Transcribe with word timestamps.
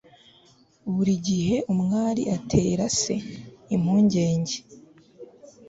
buri 0.93 1.13
gihe 1.27 1.55
umwari 1.73 2.23
atera 2.37 2.85
se 2.99 3.15
impungenge 3.75 4.57